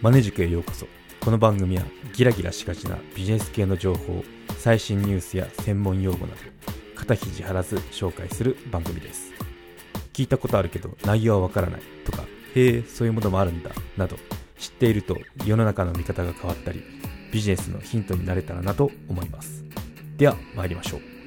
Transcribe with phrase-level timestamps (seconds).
[0.00, 0.86] マネ塾へようこそ。
[1.20, 1.82] この番組は
[2.14, 4.22] ギラギラしがちなビジネス系の情報
[4.56, 6.40] 最新ニュースや専門用語など
[6.94, 9.32] 肩肘張らず紹介する番組です。
[10.12, 12.22] 聞いたことあるけど内容はわからないとか
[12.54, 14.16] へえそういうものもあるんだなど
[14.56, 16.84] 知っていると世の中の見方が変わったり
[17.32, 19.64] ビジネスのヒントになれたらなと思います。
[20.16, 21.17] では参りましょう。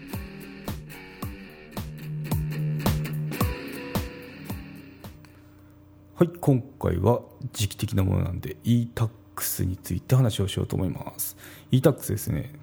[6.22, 11.36] はい今回は時期的なものなんで e-tax について話をしようと思います。
[11.72, 12.54] e-tax ですね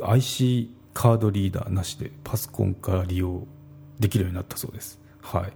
[0.00, 3.46] IC カードリーダーなしでパソコンから利用
[4.00, 4.98] できるようになったそうです。
[5.20, 5.52] はい。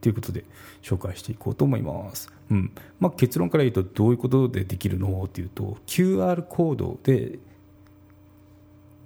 [0.00, 0.46] ということで
[0.80, 2.32] 紹介していこうと思います。
[2.50, 2.72] うん。
[3.00, 7.38] まあ、結論から言うとどういうことでできるのっていうと QR コードで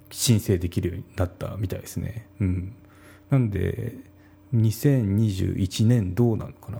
[0.09, 2.75] 申請できるようになったみたいですね、うん、
[3.29, 3.97] なんで
[4.55, 6.79] 2021年どうなのかな、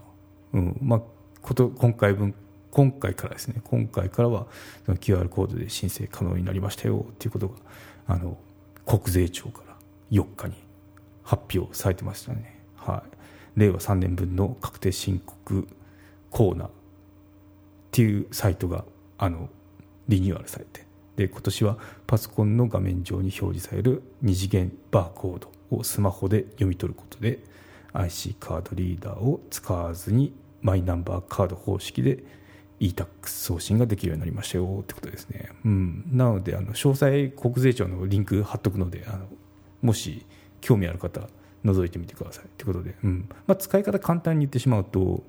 [0.53, 0.77] うん。
[0.81, 1.02] まあ、
[1.41, 2.34] こと今回分
[2.71, 3.62] 今回からですね。
[3.63, 4.48] 今回からは
[4.88, 7.55] QR コードで申請可能になりましたよっていうことが
[8.07, 8.37] あの
[8.85, 9.76] 国税庁から
[10.12, 10.55] 4日に
[11.24, 13.04] 発表されてましたね、は
[13.55, 15.68] い、令和3年分の確定申告
[16.31, 16.71] コーナーっ
[17.91, 18.85] ていうサイトが
[19.20, 19.49] あの
[20.07, 20.84] リニューアルされて。
[21.15, 27.40] で今年はパソコンの画面上に表示される二次元バーコードをスマホで読み取ることで
[27.93, 32.23] IC カードリーダーを使わずにマイナンバーカード方式で
[32.79, 39.27] e-tax 送信ができるようになりましたよってことですね、うん、なのであの詳細国税庁のリンク貼っとくのであの
[39.81, 40.25] もし
[40.59, 41.21] 興味ある方
[41.63, 43.29] 覗いてみてくださいってことで、うん。
[43.47, 45.23] まあ、使い方簡単に言ってしまうと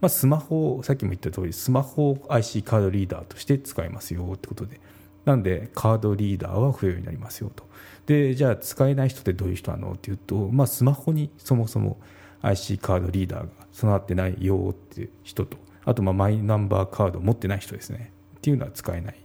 [0.00, 4.80] まあ、スマホさっきも言った通りスマホを IC カードリーダーとして使えますよってことで。
[5.24, 7.64] なんでカードリーダーは不要になりますよと。
[8.06, 11.98] でじゃあ使えない人ってどういう人なのっていうと、まあ、スマホにそもそも
[12.42, 19.16] IC カードリーダーが備わってないよっていう人とあとまあマイナンバーカードを持ってない人ですねっていうのは使えない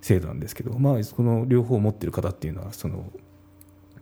[0.00, 3.10] 制度なんですけど、まあ、この両方持ってる方っていうのはその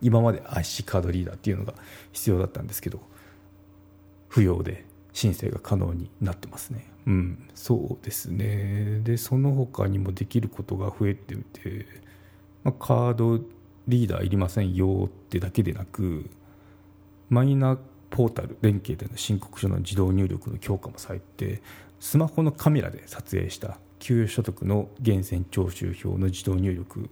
[0.01, 1.73] 今まで IC カードリーダーっていうのが
[2.11, 2.99] 必要だったんですけど
[4.27, 6.85] 不要で申請が可能になってますね。
[7.07, 8.99] うん、そうですね。
[9.03, 11.85] で、その他にもできることが増えていて、
[12.63, 13.39] まあ、カード
[13.87, 16.29] リーダーいりませんよってだけでなく、
[17.29, 17.77] マイナ
[18.15, 21.61] ポータル連携での申告書の自動入力の強化もされて、
[21.99, 27.09] スマホのカメラで撮影した給与所得の源泉徴収票の自動入力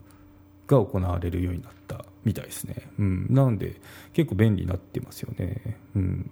[0.66, 2.88] が行われるようになったみたいですね。
[3.00, 3.82] うん、なので
[4.14, 5.78] 結構便利になってますよね。
[5.94, 6.32] うん。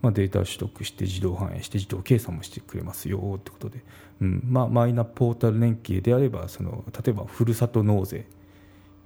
[0.00, 3.82] まあ、データを取得して自動反映して自動計算もしてくれますよってことで、
[4.22, 4.42] うん。
[4.48, 8.24] まあ、マイナポータル連携であればその例えばふるさと納税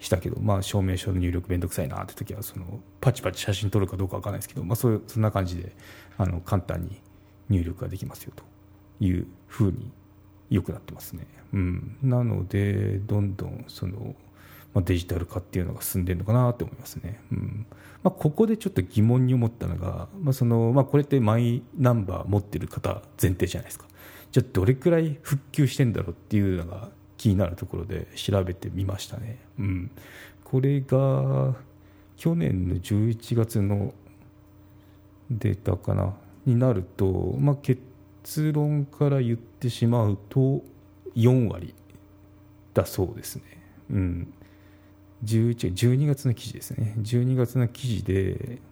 [0.01, 5.73] したけど、まあ、証明書の入力面倒くさいなって時はそのパチパチ写真撮るかどうか分からないですけど、まあ、そうそんな感じで
[6.17, 7.01] あの簡単に
[7.49, 8.43] 入力ができますよと
[9.05, 9.91] いうふうに
[10.49, 11.27] 良くなってますね。
[11.53, 14.15] うん、なのでどんどんその
[14.73, 17.21] まあ、デジタル化っていうのが進んでるのかなと思いますね。
[17.33, 17.67] うん
[18.03, 23.87] まあ、ここでちょっと疑問に思ったのが、まあそのまあ、これってマイナンバー持ってる方前提じゃないですか。
[24.31, 26.89] じゃあどれくらい復旧してんだろうっていうのが
[27.21, 29.39] 気になるところで調べてみましたね。
[29.59, 29.91] うん、
[30.43, 31.55] これが
[32.17, 33.93] 去年の11月の
[35.31, 36.15] データかな？
[36.47, 40.63] になると、まあ、結論から言ってしまうと
[41.15, 41.75] 4割
[42.73, 43.43] だそうですね。
[43.91, 44.33] うん
[45.23, 48.63] 11 12月の記事ですね12月の記事で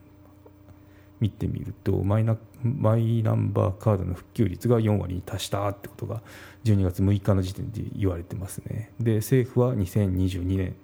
[1.20, 6.22] 見てみるとマイナマイナンバーカードの普及率が4割に達したってことが
[6.64, 8.92] 12月6日の時点で言われてますね。
[9.00, 10.76] で政府は2022年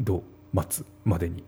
[0.00, 0.22] 度
[0.68, 1.44] 末までに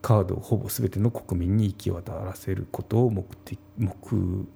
[0.00, 4.46] カードをほぼ全ての国民に行き渡らせることを目的目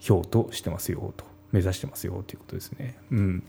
[0.00, 2.98] 標としてますよと目指してますよということですね。
[3.10, 3.44] うん。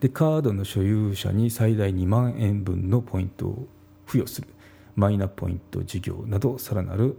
[0.00, 3.66] でカードの所有者に最大2万円分のポイントを
[4.06, 4.48] 付与する。
[4.96, 7.16] マイナポイント事業などさらなる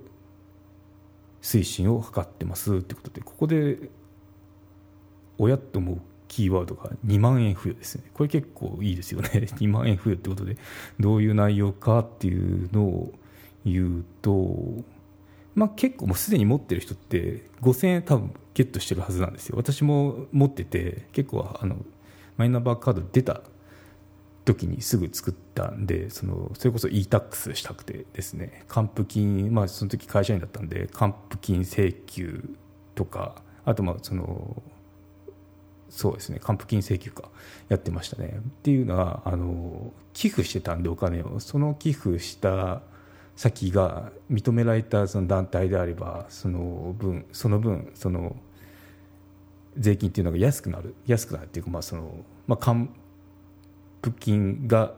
[1.41, 2.81] 推進を図ってます。
[2.81, 3.89] ということでここで
[5.37, 7.95] 親と思うキーワードが2万円付与です。
[7.97, 9.13] ねこれ結構いいです。
[9.13, 10.57] よね2万円付与ってことで
[10.99, 13.13] どういう内容かっていうのを
[13.63, 14.83] 言うと
[15.57, 16.29] まあ、結構もうす。
[16.29, 19.49] でに持ってる人って5000円多分ゲットしてるはずなんです。
[19.49, 21.77] よ私も持ってて結構あの
[22.37, 23.41] マイナンバーカード出た
[24.47, 28.63] 時にすぐ作ったんでそのそれこそ e-tax したくてですね。
[28.69, 32.55] 還付金まあその時会社員だったんで還付金請求
[32.95, 33.35] とか
[33.65, 34.63] あとまあその
[35.89, 37.29] そうですね還付金請求か
[37.67, 38.39] やってましたね。
[38.39, 41.41] っていうのはあの寄付してたんでお金を。
[41.41, 42.81] その寄付した
[43.35, 48.37] 先が認められたその団体であればその分その分その
[49.77, 52.89] 税金っていうのが安くなる安くなるっていうか、まあそのまあ、還
[54.01, 54.93] 付金が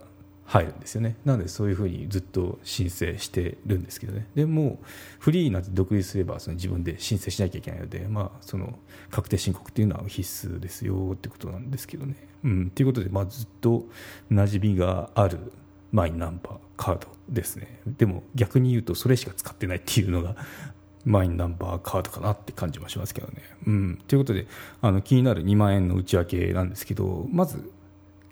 [0.50, 1.16] 入るんですよね。
[1.25, 4.28] なのでそういうふうにずっと申請してるんですけどね。
[4.34, 4.80] でも
[5.19, 8.80] フリーなって独立すればその自分で申請しなきゃいけないので、まあ、その
[9.12, 12.16] 確定申告っていうのは必須ですよってことなんですけどね。
[12.44, 13.86] うん、ということで、まあ、ずっと
[14.31, 15.52] 馴染みがある
[15.92, 17.81] マイナンバーカードですね。
[17.86, 20.36] でも逆に言うとそれしか使ってないっていうのが
[21.06, 23.44] マイナンバーカードかなって感じもしますけどね。
[23.68, 24.48] うん、ということで
[24.81, 27.72] あの気になる2万円の内訳なんですけどまず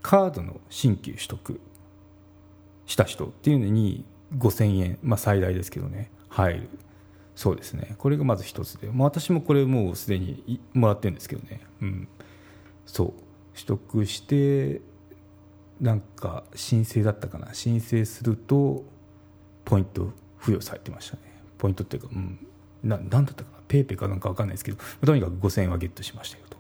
[0.08, 1.60] カードの新規取得
[2.86, 4.06] した人っていうのに
[4.38, 6.10] 5000円、まあ、最大ですけどね。
[6.30, 6.70] 入る
[7.36, 7.94] そうですね。
[7.98, 12.08] これがまず一つで、まあ、私もこれもうすでにもらってるんですけどね、うん、
[12.86, 13.14] そう。
[13.54, 14.80] 取得して
[15.82, 17.54] なんか申請だったかな。
[17.54, 18.86] 申請すると
[19.66, 21.22] ポイント付与されてましたね。
[21.58, 22.48] ポイントっていうか、うん、
[22.82, 23.58] な何だったかな。
[23.68, 26.56] PayPay かなんか分かんないですけどとにかく5000円はゲットしましたよと。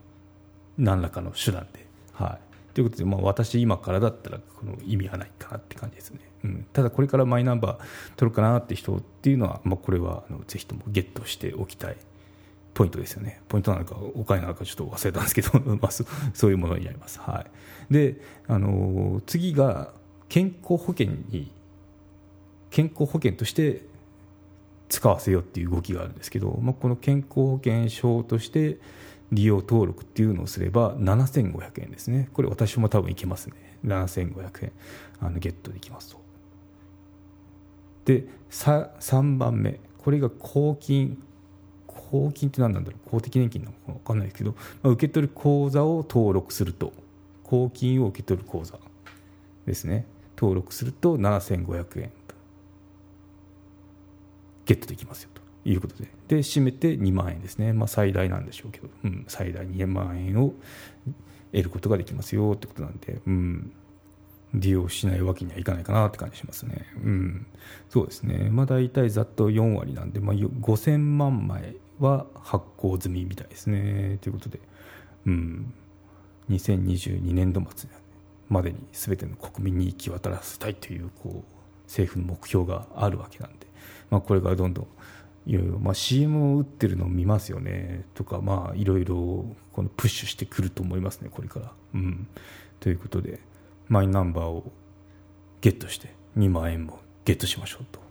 [0.78, 1.88] 何らかの手段で。
[2.12, 2.47] はい。
[2.77, 7.79] ということで、まあ、私今からだったらこの意味はないかなって感じですね、うん、ただこれからマイナンバー
[8.18, 11.97] 取るかなって人っていうのは、まあ、これはあのぜひともゲットしておきたい
[12.75, 13.41] ポイントですよね。
[13.50, 16.06] ポイントなのかお金なのかちょっと忘れたんですけど、 まあ、そ
[16.50, 17.44] ういうものになります、は
[17.89, 19.91] い、で、あの次が
[20.29, 21.51] 健康保険に
[22.69, 23.81] 健康保険として
[24.89, 28.77] 使わせようっていう動きがあるんですけど、まあ、この健康保険証として
[29.31, 32.29] 利用登録っていうのをすれば7500円ですね。
[32.33, 33.77] これ私も多分いけますね。
[33.85, 34.71] 7500円。
[35.19, 36.21] あのゲットできますと。
[38.06, 39.79] で3番目。
[39.97, 41.21] これが公金。
[41.88, 43.09] 公金って何なんだろう？
[43.09, 44.51] 公的年金なのか分かんないですけど、
[44.81, 46.94] まあ、受け取る口座を登録すると。
[47.44, 48.79] 公金を受け取る口座
[49.65, 50.06] ですね。
[50.38, 52.12] 登録すると7500円
[54.65, 55.29] ゲットできますよ
[55.68, 56.10] いうことで。
[56.28, 60.54] で締めて2万円ですね、まあ、最大なんでしょうけど、うん、最大2万円を
[61.52, 63.72] 得ることができますよってことなんで、うん、
[64.54, 66.86] 利用しないわけにはいかないかなって感じしますね。
[67.04, 67.46] うん、
[67.90, 74.20] そうですね、まあ、大体ざっと4割なんで、まあ、5000万枚は発行済みみたいですね。
[74.22, 74.60] ということで、
[75.25, 75.74] うん、
[76.50, 77.90] 2022年度末
[78.50, 83.68] までに全ての国民に行き渡らせたいというこう政府の目標があるわけなんで、
[84.10, 84.88] まあ、これからどんどん
[85.48, 91.72] いろいろ、まあ、CM を打ってるのを見ますよねとか、まあ、いろいろこのプッシュしてくると思いますね、これから。
[91.96, 92.28] うん、
[92.82, 93.40] ということで、
[93.88, 94.72] マイナンバーを
[95.62, 98.02] ゲットして2万円もゲットしましょうと。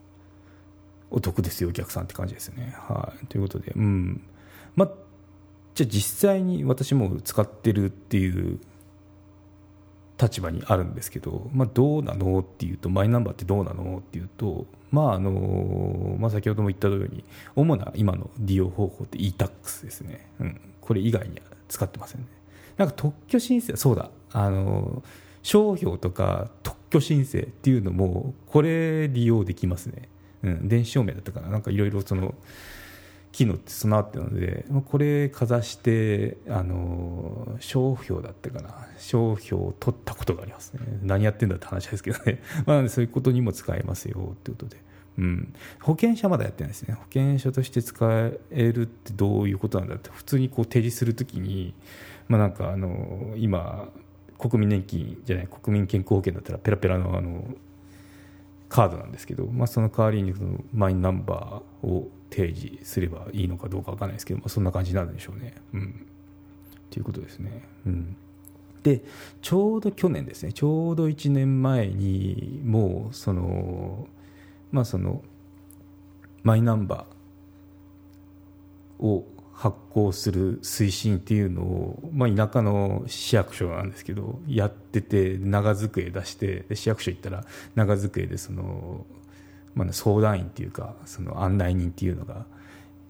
[1.10, 2.74] お得ですよ、お客さんって感じですね。
[2.78, 4.22] はい、ということで、うん
[4.74, 4.90] まあ、
[5.74, 8.58] じゃあ実際に私も使ってるっていう
[10.20, 12.38] 立場にあるんですけど、まあ、どうなの？
[12.38, 13.98] っていうとマイナンバーってどうなの？
[13.98, 17.22] っていうと、まああのまあ、先ほども言ったように
[17.54, 22.26] 主な今の利用方法って e-tax ですね、うん、これ以外には使ってませんね。
[22.78, 24.10] なんか特許申請そうだ。
[24.32, 25.02] あの
[25.42, 30.08] 商標とか特許申請っていうのもこれ利用できますね、
[30.42, 31.48] うん、電子証明だったかな。
[31.48, 32.34] なんかいろいろその
[33.36, 38.86] 機能って備わってるのでこれかざしてあの商標だったかな。
[38.96, 40.80] 商標を取ったことがありますね。
[41.02, 44.78] 何やってんだって話ですけどね、 まあ、そういうことにも使えますよってことで。
[45.18, 46.94] うん、保険証まだやってないですね。
[46.94, 48.06] 保険証として使
[48.50, 51.74] えるってどういうことなんだって普通にこう提示するときに、
[52.28, 53.90] まあ、なんかあの今
[54.38, 57.44] 国民年金じゃない国民健康保険だったらペラペラのあの
[58.76, 65.54] カードなんですけど、まあ、その代わりにそのマイナンバーを提示すればいいのかどうか分からないですけど、まあ、そんな感じになるんでしょうね。
[65.72, 66.06] うん、
[66.90, 67.62] ということですね。
[67.86, 68.16] うん
[68.82, 69.02] で
[69.42, 74.06] ちょうど去年ですねちょうど1年前にもうその
[74.70, 75.22] まあその
[76.44, 87.44] マイナンバーを発行する推進っていうのを、まあ、田舎の市役所なんですけどやってて長机出して市役所行ったら
[87.74, 89.06] 長机でその、
[89.74, 92.44] まあ、相談員っていうかその案内人っていうのが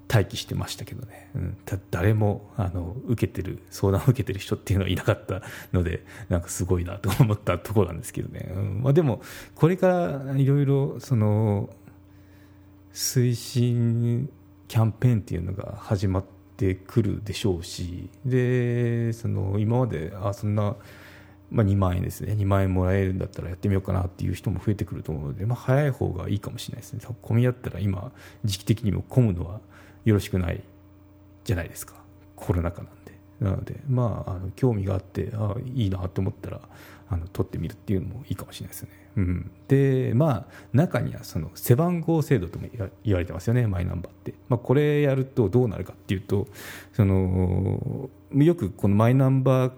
[0.09, 1.57] 待機してましたけどね、うん、
[1.91, 8.83] 誰もあの受けてる相談を受けてる人っていうのはいなかったのでなんかすごいなと思ったところなんですけどね、うん。
[8.85, 9.21] まあ、でも
[9.57, 11.71] これからいろいろその
[12.95, 14.31] 推進
[14.69, 20.77] キャンペーンっていうのが始まっててくるでしょうしでその今まであそんな、
[21.51, 22.33] まあ、2万円ですね。
[22.33, 27.01] 2万円もらえるんだったらやってみようかなっていう人も増えてくると思うので、まあ、早い方がいいかもしれないですね。
[27.23, 28.11] 混み合ったら今
[28.45, 29.61] 時期的にも混むのは
[30.05, 30.63] よろしくない
[31.45, 31.95] じゃないですか。
[32.35, 32.91] コロナ禍なん、
[33.41, 36.61] なので、まあ、あの興味があってあいいなと思ったら
[37.09, 38.89] あの取ってみるっていうのもいいかもしれないですね。
[39.17, 42.69] うん、で、まあ、中にはその背番号制度とも
[43.03, 44.35] 言われてますよね、マイナンバーって。
[44.49, 46.47] まあ、これやるとどうなるかっていうと、
[46.93, 49.73] そのよくこのマイナンバー、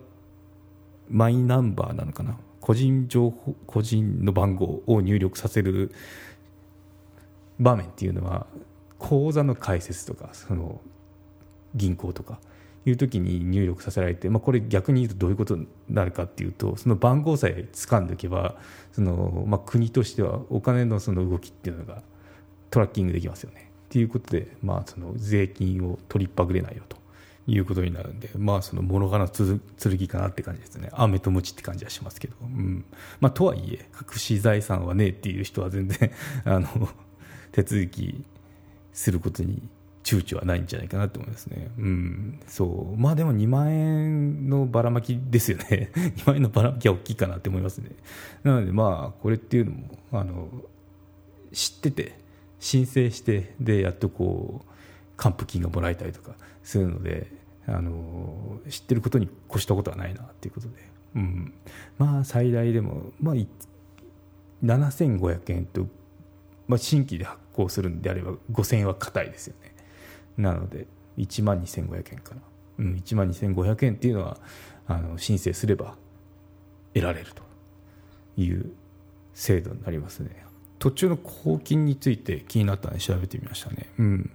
[1.09, 5.93] マイナンバーなのかな、個人情報、個人の番号を入力させる
[7.61, 8.47] 場面っていうのは、
[8.99, 10.81] 口座の開設とか、その
[11.75, 12.41] 銀行とか、
[12.87, 18.56] いう時に入力させられて、まあ、これ逆に言うとどういうことになるかっていうとその番号さえ掴んでおけば
[18.92, 22.02] その、まあ、国としてはお金のその動きっていうのが
[22.70, 23.70] トラッキングできますよね。
[23.88, 26.99] っていうことで、まあ、その税金を取りっぱぐれないよと
[27.47, 30.90] いうことになるんで、まあ、その物がの剣かなって感じですね。
[30.92, 32.35] 飴と鞭って感じはしますけど。
[32.42, 32.85] うん
[33.20, 36.11] まあ、とはいえ、隠し財産はねえっていう人は全然
[36.44, 36.68] あの
[37.52, 38.25] 手続き
[38.92, 39.62] することに
[40.09, 41.71] 躊躇はないんじゃないかなと思いますね。
[41.77, 42.41] うん。
[42.47, 42.99] そう。
[42.99, 45.91] まあでも2万円のばらまきですよね。
[46.17, 47.91] 2万円のばらまきは大きいかなって思いますね。
[48.43, 50.49] なのでまあ、これっていうのも、あの、
[51.53, 52.19] 知ってて、
[52.59, 54.71] 申請して、で、やっとこう、
[55.19, 57.31] 還付金がもらえたりとかするので、
[57.67, 60.75] あの、知ってることに越したことはないなっていうことで。
[61.17, 61.53] うん。
[61.99, 63.35] まあ、最大でも、まあ、
[64.65, 65.87] 7500円と、
[66.67, 69.67] まあ、新規で発行するんであれば5000円は硬いですよね。
[70.38, 70.87] なので
[71.18, 72.40] 1万2500円かな、
[72.78, 74.38] うん、1万2500円っていうのは
[74.87, 75.97] あの申請すれば
[76.95, 77.42] 得られると
[78.40, 78.73] いう
[79.35, 80.45] 制度になりますね。
[80.78, 84.30] 途中の公金について気になったので調べてみましたね、うん。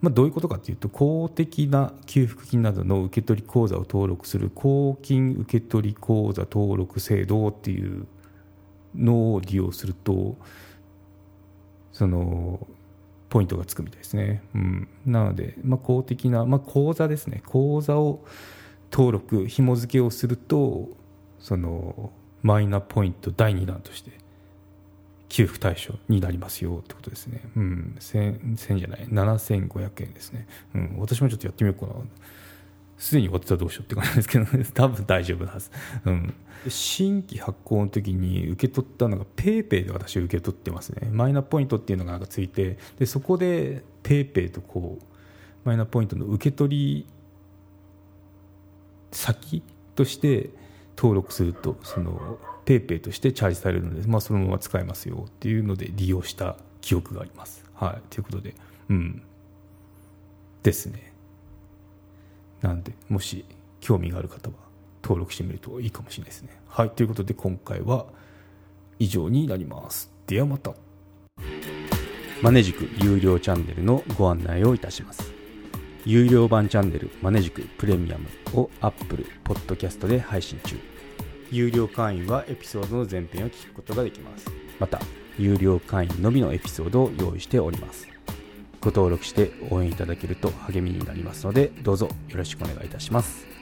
[0.00, 8.06] まあ、どういうことかというと公的な給付金などの受取口座を登録する公金受取口座登録制度っていう
[8.94, 10.36] のを利用すると
[11.92, 12.66] その
[13.36, 14.42] ポイントがつくみたいですね。
[14.54, 18.24] うん、なので、まあ、公的な、まあ、口座ですね、口座を
[18.90, 20.88] 登録、紐付けをすると、
[21.38, 24.12] そのマイナポイント第2弾として
[25.28, 27.42] 給付対象になりますよってことですね。
[27.56, 30.46] うん、1000, 1000じゃない、7500円ですね。
[30.74, 31.92] うん、私もちょっとやってみようかな。
[32.98, 35.70] すでに終わってたらどうしようって感じですけど、ね、 多分大丈夫なはず、
[36.04, 36.34] うん、
[36.68, 41.10] 新規発行の時に受け取ったのが PayPay で私受け取ってますね。
[41.12, 45.04] マイナポイントっていうのがなんかついてでそこで PayPay とこう
[45.64, 47.06] マイナポイントの受け取り
[49.12, 49.62] 先
[49.94, 50.50] として
[50.96, 57.64] 登録するとその PayPay としてチャージされるので、まあ、そのまま使えますよっていうので利用した記憶があります。
[57.74, 58.54] はい、ということで、
[58.88, 59.22] うん、
[60.62, 61.15] ですね。
[62.62, 63.44] なんでもし
[63.80, 64.54] 興味がある方は
[65.02, 66.50] 登録してみるといいかもしれないですね。
[66.68, 68.06] はいということで今回は
[68.98, 70.10] 以上になります。
[70.26, 70.74] ではまた。
[72.42, 75.32] マネジク有料チャンネルのご案内をいたします。
[76.04, 80.76] 有料版チャンネルマネジクプレミアムを Apple Podcast で配信中。
[81.50, 84.46] 有料会員はエピソードの前編を聞くことができます。
[84.78, 85.00] また
[85.38, 88.15] 有料会員のみのエピソードを用意しております。
[88.86, 93.55] ご登録して応援いただけると励みになりますのでどうぞよろしくお願いいたします。